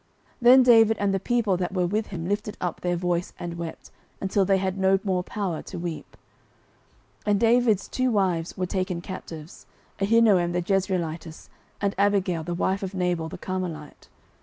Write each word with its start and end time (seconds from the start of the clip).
09:030:004 0.01 0.09
Then 0.41 0.63
David 0.63 0.97
and 0.99 1.13
the 1.13 1.19
people 1.19 1.57
that 1.57 1.73
were 1.73 1.85
with 1.85 2.07
him 2.07 2.27
lifted 2.27 2.57
up 2.59 2.81
their 2.81 2.95
voice 2.95 3.33
and 3.37 3.59
wept, 3.59 3.91
until 4.19 4.43
they 4.45 4.57
had 4.57 4.75
no 4.79 4.97
more 5.03 5.21
power 5.21 5.61
to 5.61 5.77
weep. 5.77 6.17
09:030:005 7.27 7.27
And 7.27 7.39
David's 7.39 7.87
two 7.87 8.09
wives 8.09 8.57
were 8.57 8.65
taken 8.65 9.01
captives, 9.01 9.67
Ahinoam 9.99 10.53
the 10.53 10.61
Jezreelitess, 10.63 11.49
and 11.79 11.93
Abigail 11.99 12.43
the 12.43 12.55
wife 12.55 12.81
of 12.81 12.95
Nabal 12.95 13.29
the 13.29 13.37
Carmelite. 13.37 14.07